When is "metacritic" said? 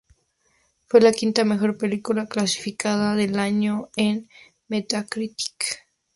4.67-5.85